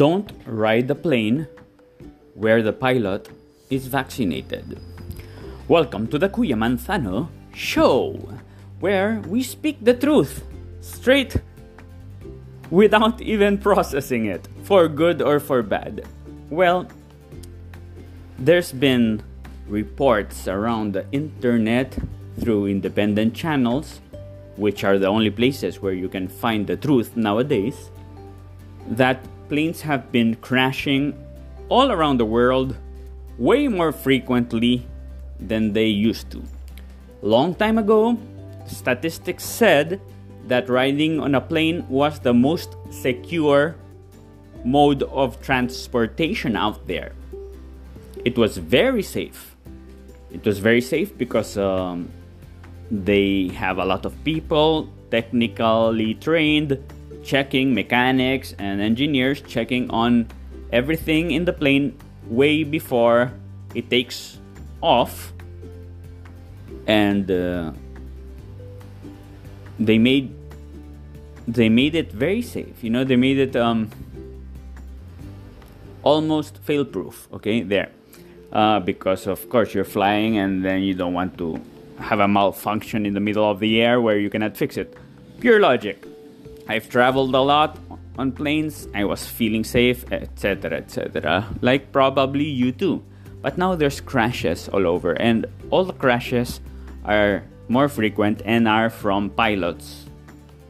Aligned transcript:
Don't 0.00 0.32
ride 0.46 0.88
the 0.88 0.94
plane 0.94 1.46
where 2.32 2.62
the 2.62 2.72
pilot 2.72 3.28
is 3.68 3.86
vaccinated. 3.86 4.80
Welcome 5.68 6.06
to 6.06 6.18
the 6.18 6.30
Kuya 6.30 6.56
Manzano 6.56 7.28
show, 7.52 8.16
where 8.78 9.20
we 9.28 9.42
speak 9.42 9.76
the 9.84 9.92
truth 9.92 10.42
straight 10.80 11.36
without 12.70 13.20
even 13.32 13.58
processing 13.58 14.24
it, 14.24 14.48
for 14.62 14.88
good 14.88 15.20
or 15.20 15.38
for 15.38 15.62
bad. 15.62 16.08
Well, 16.48 16.88
there's 18.38 18.72
been 18.72 19.22
reports 19.68 20.48
around 20.48 20.94
the 20.94 21.04
internet 21.12 21.94
through 22.40 22.68
independent 22.68 23.34
channels, 23.34 24.00
which 24.56 24.82
are 24.82 24.98
the 24.98 25.08
only 25.08 25.30
places 25.30 25.82
where 25.82 25.92
you 25.92 26.08
can 26.08 26.26
find 26.26 26.66
the 26.66 26.78
truth 26.78 27.18
nowadays, 27.18 27.90
that 28.88 29.20
planes 29.50 29.82
have 29.82 30.12
been 30.12 30.36
crashing 30.36 31.12
all 31.68 31.90
around 31.90 32.18
the 32.18 32.24
world 32.24 32.76
way 33.36 33.66
more 33.66 33.90
frequently 33.90 34.86
than 35.40 35.72
they 35.72 35.86
used 35.86 36.30
to. 36.30 36.42
Long 37.20 37.54
time 37.54 37.76
ago, 37.76 38.16
statistics 38.66 39.44
said 39.44 40.00
that 40.46 40.70
riding 40.70 41.18
on 41.18 41.34
a 41.34 41.40
plane 41.40 41.84
was 41.88 42.20
the 42.20 42.32
most 42.32 42.76
secure 42.90 43.74
mode 44.64 45.02
of 45.02 45.42
transportation 45.42 46.56
out 46.56 46.86
there. 46.86 47.12
It 48.24 48.38
was 48.38 48.56
very 48.56 49.02
safe. 49.02 49.56
It 50.30 50.44
was 50.44 50.60
very 50.60 50.80
safe 50.80 51.16
because 51.18 51.58
um, 51.58 52.08
they 52.90 53.48
have 53.48 53.78
a 53.78 53.84
lot 53.84 54.06
of 54.06 54.14
people 54.22 54.88
technically 55.10 56.14
trained 56.14 56.78
checking 57.22 57.74
mechanics 57.74 58.54
and 58.58 58.80
engineers 58.80 59.42
checking 59.42 59.90
on 59.90 60.28
everything 60.72 61.30
in 61.30 61.44
the 61.44 61.52
plane 61.52 61.96
way 62.26 62.64
before 62.64 63.32
it 63.74 63.90
takes 63.90 64.38
off. 64.80 65.32
And 66.86 67.30
uh, 67.30 67.72
they 69.78 69.98
made 69.98 70.34
they 71.48 71.68
made 71.68 71.94
it 71.94 72.12
very 72.12 72.42
safe 72.42 72.84
you 72.84 72.90
know 72.90 73.02
they 73.02 73.16
made 73.16 73.38
it 73.38 73.56
um, 73.56 73.90
almost 76.02 76.58
fail 76.58 76.84
proof 76.84 77.28
okay 77.32 77.62
there. 77.62 77.90
Uh, 78.52 78.80
because 78.80 79.28
of 79.28 79.48
course 79.48 79.74
you're 79.74 79.84
flying 79.84 80.36
and 80.36 80.64
then 80.64 80.82
you 80.82 80.92
don't 80.92 81.14
want 81.14 81.38
to 81.38 81.60
have 81.98 82.18
a 82.18 82.26
malfunction 82.26 83.06
in 83.06 83.14
the 83.14 83.20
middle 83.20 83.48
of 83.48 83.60
the 83.60 83.80
air 83.80 84.00
where 84.00 84.18
you 84.18 84.28
cannot 84.28 84.56
fix 84.56 84.76
it. 84.76 84.96
Pure 85.38 85.60
logic 85.60 86.09
i've 86.70 86.88
traveled 86.88 87.34
a 87.34 87.40
lot 87.40 87.78
on 88.20 88.30
planes. 88.32 88.86
I 88.94 89.04
was 89.04 89.26
feeling 89.26 89.64
safe 89.64 90.04
etc 90.12 90.76
etc 90.76 91.48
like 91.62 91.90
probably 91.90 92.44
you 92.44 92.70
too. 92.70 93.02
But 93.42 93.56
now 93.56 93.74
there's 93.74 94.00
crashes 94.00 94.68
all 94.68 94.86
over 94.86 95.12
and 95.14 95.46
all 95.70 95.84
the 95.84 95.94
crashes 95.94 96.60
are 97.06 97.42
more 97.68 97.88
frequent 97.88 98.42
and 98.44 98.68
are 98.68 98.90
from 98.90 99.30
pilots 99.30 100.04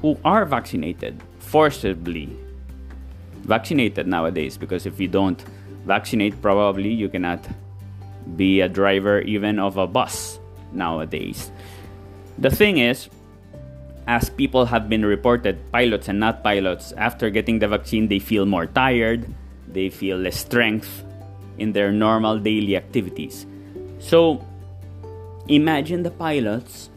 who 0.00 0.16
are 0.24 0.44
vaccinated 0.44 1.20
forcibly 1.40 2.30
vaccinated 3.42 4.06
nowadays. 4.06 4.56
Because 4.56 4.86
if 4.86 5.00
you 5.00 5.08
don't 5.08 5.42
vaccinate 5.84 6.40
probably 6.40 6.90
you 6.90 7.08
cannot 7.08 7.44
be 8.36 8.60
a 8.60 8.68
driver 8.68 9.20
even 9.22 9.58
of 9.58 9.76
a 9.76 9.86
bus 9.86 10.38
nowadays. 10.70 11.50
The 12.38 12.50
thing 12.50 12.78
is 12.78 13.10
as 14.06 14.30
people 14.30 14.66
have 14.66 14.88
been 14.88 15.04
reported 15.04 15.58
pilots 15.72 16.08
and 16.08 16.18
not 16.18 16.42
pilots 16.42 16.92
after 16.96 17.30
getting 17.30 17.58
the 17.58 17.68
vaccine 17.68 18.08
they 18.08 18.18
feel 18.18 18.46
more 18.46 18.66
tired 18.66 19.26
they 19.68 19.88
feel 19.88 20.18
less 20.18 20.36
strength 20.36 21.04
in 21.58 21.72
their 21.72 21.92
normal 21.92 22.38
daily 22.38 22.76
activities. 22.76 23.46
So 23.98 24.44
imagine 25.48 26.02
the 26.02 26.10
pilots 26.10 26.90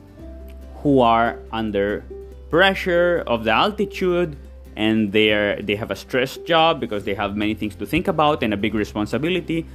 who 0.82 1.00
are 1.02 1.40
under 1.52 2.04
pressure 2.50 3.24
of 3.28 3.44
the 3.44 3.52
altitude 3.52 4.38
and 4.76 5.12
they 5.12 5.32
are 5.32 5.62
they 5.62 5.76
have 5.76 5.92
a 5.92 5.96
stressed 5.96 6.46
job 6.46 6.80
because 6.80 7.06
they 7.06 7.14
have 7.14 7.36
many 7.36 7.54
things 7.54 7.76
to 7.76 7.86
think 7.86 8.08
about 8.08 8.44
and 8.44 8.54
a 8.54 8.58
big 8.58 8.74
responsibility. 8.74 9.66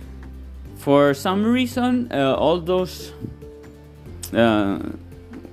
For 0.76 1.14
some 1.14 1.44
reason 1.44 2.10
uh, 2.12 2.34
all 2.34 2.60
those 2.60 3.12
uh, 4.32 4.78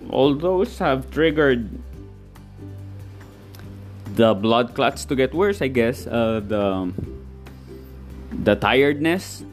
all 0.09 0.33
those 0.33 0.77
have 0.79 1.09
triggered 1.11 1.69
the 4.15 4.33
blood 4.33 4.73
clots 4.73 5.05
to 5.05 5.15
get 5.15 5.33
worse 5.33 5.61
i 5.61 5.67
guess. 5.67 6.07
Uh, 6.07 6.41
the 6.47 6.91
the 8.43 8.55
tiredness 8.55 9.43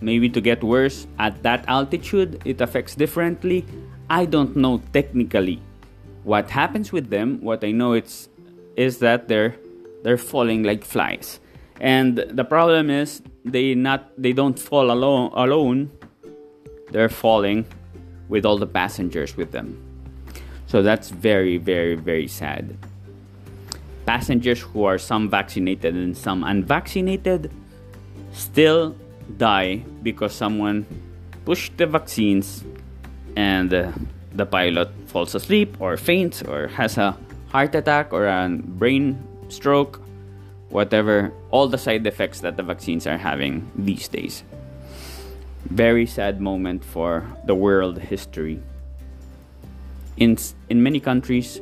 maybe 0.00 0.28
to 0.28 0.40
get 0.40 0.62
worse 0.62 1.06
at 1.18 1.42
that 1.42 1.64
altitude 1.68 2.40
it 2.44 2.60
affects 2.60 2.94
differently. 2.94 3.64
I 4.10 4.26
don't 4.26 4.56
know 4.56 4.82
technically 4.92 5.62
what 6.24 6.50
happens 6.50 6.92
with 6.92 7.10
them. 7.10 7.40
What 7.40 7.64
i 7.64 7.70
know 7.70 7.92
it's 7.92 8.28
is 8.76 8.98
that 8.98 9.28
they're 9.28 9.56
they're 10.02 10.18
falling 10.18 10.62
like 10.62 10.84
flies. 10.84 11.40
And 11.80 12.18
the 12.18 12.44
problem 12.44 12.90
is 12.90 13.22
they 13.44 13.74
not 13.74 14.10
they 14.18 14.32
don't 14.32 14.58
fall 14.58 14.90
alone 14.90 15.30
alone. 15.34 15.90
They're 16.90 17.08
falling 17.08 17.64
with 18.32 18.48
all 18.48 18.56
the 18.56 18.66
passengers 18.80 19.36
with 19.36 19.52
them 19.52 19.76
so 20.66 20.80
that's 20.80 21.12
very 21.12 21.56
very 21.60 21.94
very 21.94 22.26
sad 22.26 22.72
passengers 24.06 24.60
who 24.60 24.84
are 24.84 24.98
some 24.98 25.28
vaccinated 25.28 25.94
and 25.94 26.16
some 26.16 26.42
unvaccinated 26.42 27.52
still 28.32 28.96
die 29.36 29.84
because 30.02 30.32
someone 30.32 30.86
pushed 31.44 31.76
the 31.76 31.86
vaccines 31.86 32.64
and 33.36 33.72
uh, 33.72 33.92
the 34.34 34.46
pilot 34.46 34.88
falls 35.06 35.34
asleep 35.34 35.76
or 35.80 35.96
faints 35.96 36.42
or 36.42 36.68
has 36.68 36.98
a 36.98 37.16
heart 37.48 37.74
attack 37.74 38.12
or 38.12 38.26
a 38.26 38.48
brain 38.48 39.22
stroke, 39.48 40.00
whatever, 40.70 41.32
all 41.50 41.68
the 41.68 41.78
side 41.78 42.06
effects 42.06 42.40
that 42.40 42.56
the 42.56 42.62
vaccines 42.62 43.06
are 43.06 43.18
having 43.18 43.70
these 43.76 44.08
days. 44.08 44.42
Very 45.70 46.06
sad 46.06 46.40
moment 46.40 46.84
for 46.84 47.24
the 47.46 47.54
world 47.54 47.98
history. 47.98 48.60
In, 50.16 50.36
in 50.68 50.82
many 50.82 51.00
countries, 51.00 51.60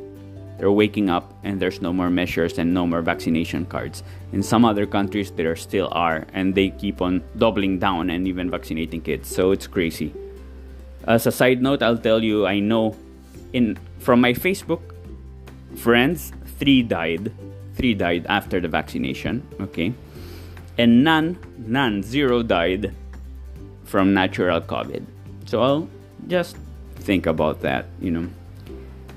they're 0.57 0.71
waking 0.71 1.09
up 1.09 1.33
and 1.43 1.59
there's 1.59 1.81
no 1.81 1.91
more 1.91 2.09
measures 2.09 2.57
and 2.57 2.73
no 2.73 2.85
more 2.85 3.01
vaccination 3.01 3.65
cards. 3.65 4.03
In 4.31 4.43
some 4.43 4.65
other 4.65 4.85
countries, 4.85 5.31
there 5.31 5.55
still 5.55 5.89
are, 5.91 6.27
and 6.33 6.53
they 6.53 6.69
keep 6.69 7.01
on 7.01 7.23
doubling 7.37 7.79
down 7.79 8.09
and 8.09 8.27
even 8.27 8.49
vaccinating 8.51 9.01
kids. 9.01 9.27
So 9.27 9.51
it's 9.51 9.65
crazy. 9.65 10.13
As 11.07 11.25
a 11.25 11.31
side 11.31 11.61
note, 11.61 11.81
I'll 11.81 11.97
tell 11.97 12.23
you 12.23 12.45
I 12.45 12.59
know 12.59 12.95
in 13.53 13.77
from 13.97 14.21
my 14.21 14.33
Facebook 14.33 14.81
friends, 15.75 16.31
three 16.59 16.83
died. 16.83 17.31
Three 17.75 17.93
died 17.93 18.25
after 18.27 18.59
the 18.59 18.67
vaccination. 18.67 19.41
Okay, 19.59 19.93
and 20.77 21.03
none, 21.03 21.39
none, 21.57 22.03
zero 22.03 22.43
died 22.43 22.93
from 23.91 24.13
natural 24.13 24.61
COVID. 24.61 25.03
So 25.45 25.61
I'll 25.61 25.89
just 26.27 26.55
think 27.03 27.27
about 27.27 27.59
that. 27.61 27.85
You 27.99 28.11
know. 28.11 28.27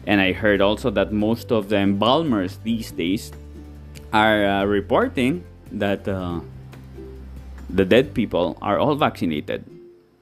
And 0.06 0.20
I 0.20 0.32
heard 0.32 0.60
also 0.60 0.90
that 0.90 1.12
most 1.12 1.52
of 1.52 1.70
the 1.70 1.78
embalmers 1.78 2.58
these 2.64 2.90
days 2.90 3.32
are 4.12 4.44
uh, 4.44 4.64
reporting 4.66 5.44
that 5.72 6.06
uh, 6.06 6.40
the 7.70 7.84
dead 7.84 8.12
people 8.12 8.58
are 8.60 8.78
all 8.78 8.96
vaccinated. 8.96 9.64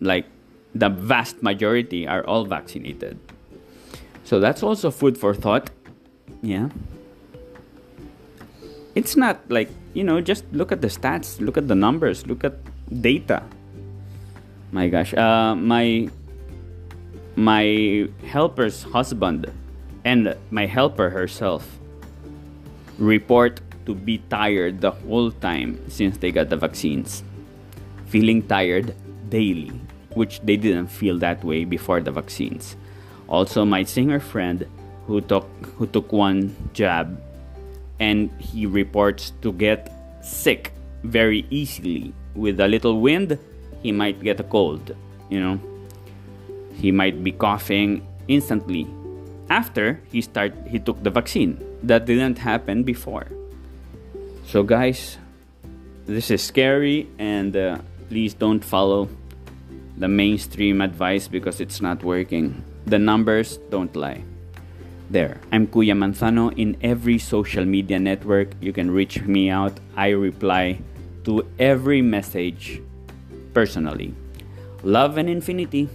Like 0.01 0.27
the 0.75 0.89
vast 0.89 1.43
majority 1.43 2.07
are 2.07 2.25
all 2.25 2.45
vaccinated. 2.45 3.19
So 4.25 4.39
that's 4.39 4.63
also 4.63 4.91
food 4.91 5.19
for 5.19 5.35
thought. 5.35 5.71
Yeah. 6.43 6.69
It's 8.95 9.17
not 9.17 9.41
like, 9.49 9.69
you 9.95 10.05
know, 10.05 10.21
just 10.21 10.45
look 10.53 10.71
at 10.71 10.81
the 10.81 10.89
stats, 10.89 11.41
look 11.41 11.57
at 11.57 11.67
the 11.67 11.75
numbers, 11.75 12.27
look 12.27 12.45
at 12.45 12.55
data. 13.03 13.43
My 14.73 14.89
gosh. 14.89 15.13
Uh, 15.13 15.55
my 15.55 16.09
my 17.37 18.09
helper's 18.25 18.83
husband 18.83 19.53
and 20.05 20.35
my 20.51 20.65
helper 20.65 21.11
herself 21.11 21.69
report 22.99 23.61
to 23.85 23.95
be 23.95 24.19
tired 24.33 24.81
the 24.81 24.91
whole 24.91 25.31
time 25.31 25.77
since 25.89 26.17
they 26.17 26.33
got 26.33 26.49
the 26.49 26.57
vaccines. 26.57 27.23
Feeling 28.07 28.43
tired 28.49 28.95
daily, 29.29 29.73
which 30.15 30.41
they 30.41 30.57
didn't 30.57 30.89
feel 30.89 31.19
that 31.19 31.45
way 31.45 31.65
before 31.65 32.01
the 32.01 32.11
vaccines. 32.11 32.77
Also, 33.29 33.65
my 33.65 33.85
singer 33.85 34.21
friend 34.21 34.67
who 35.07 35.21
took 35.21 35.49
who 35.77 35.87
took 35.87 36.13
one 36.13 36.57
jab 36.73 37.21
and 38.01 38.33
he 38.41 38.65
reports 38.65 39.37
to 39.43 39.53
get 39.53 39.93
sick 40.25 40.73
very 41.05 41.45
easily 41.51 42.15
with 42.35 42.61
a 42.61 42.69
little 42.69 43.01
wind 43.01 43.39
he 43.83 43.93
might 43.93 44.23
get 44.23 44.41
a 44.41 44.45
cold 44.45 44.95
you 45.31 45.41
know 45.41 45.59
he 46.75 46.91
might 46.91 47.23
be 47.23 47.33
coughing 47.33 48.07
instantly 48.29 48.87
after 49.53 50.01
he 50.11 50.21
start 50.21 50.53
he 50.67 50.79
took 50.79 51.03
the 51.03 51.11
vaccine. 51.11 51.61
That 51.83 52.07
didn't 52.07 52.39
happen 52.39 52.83
before. 52.83 53.29
So 54.47 54.63
guys, 54.63 55.19
this 56.07 56.31
is 56.31 56.43
scary, 56.43 57.09
and 57.19 57.57
uh, 57.57 57.79
please 58.09 58.35
don't 58.35 58.65
follow 58.65 59.09
the 59.97 60.09
mainstream 60.09 60.81
advice 60.81 61.29
because 61.29 61.61
it's 61.61 61.81
not 61.81 62.03
working. 62.03 62.65
The 62.87 62.99
numbers 62.99 63.59
don't 63.71 63.95
lie. 63.95 64.25
There, 65.11 65.41
I'm 65.53 65.67
Kuya 65.67 65.93
Manzano 65.93 66.57
in 66.57 66.77
every 66.81 67.19
social 67.19 67.67
media 67.67 68.01
network. 68.01 68.49
You 68.61 68.73
can 68.73 68.91
reach 68.91 69.21
me 69.23 69.51
out. 69.51 69.77
I 69.95 70.17
reply 70.17 70.81
to 71.25 71.45
every 71.59 72.01
message 72.01 72.81
personally. 73.55 74.15
Love 74.83 75.19
and 75.19 75.29
infinity. 75.29 75.89